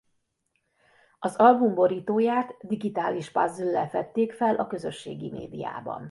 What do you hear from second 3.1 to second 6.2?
puzzle-lel fedték fel a közösségi médiában.